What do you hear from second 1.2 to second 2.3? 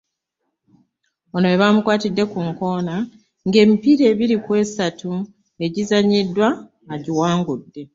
Ono we bamukwatidde